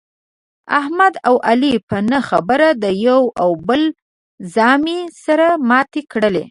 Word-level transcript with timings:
احمد 0.79 1.13
او 1.27 1.35
علي 1.49 1.73
په 1.89 1.97
نه 2.11 2.19
خبره 2.29 2.69
د 2.83 2.85
یوه 3.07 3.31
او 3.43 3.51
بل 3.67 3.81
زامې 4.55 4.99
سره 5.25 5.47
ماتې 5.69 6.01
کړلې. 6.11 6.39